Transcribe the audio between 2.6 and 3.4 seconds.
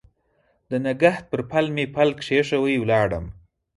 ولاړم